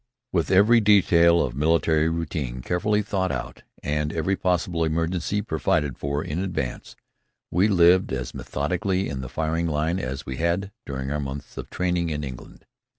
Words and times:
With 0.31 0.49
every 0.49 0.79
detail 0.81 1.43
of 1.43 1.53
military 1.55 2.09
routine 2.09 2.63
carefully 2.63 3.03
thought 3.03 3.31
out 3.31 3.61
and 3.83 4.11
every 4.11 4.35
possible 4.35 4.83
emergency 4.83 5.43
provided 5.43 5.95
for 5.95 6.23
in 6.23 6.39
advance, 6.39 6.95
we 7.51 7.67
lived 7.67 8.11
as 8.11 8.33
methodically 8.33 9.07
in 9.07 9.21
the 9.21 9.29
firing 9.29 9.67
line 9.67 9.99
as 9.99 10.25
we 10.25 10.37
had 10.37 10.71
during 10.87 11.11
our 11.11 11.19
months 11.19 11.55
of 11.55 11.69
training 11.69 12.09
in 12.09 12.23
England. 12.23 12.65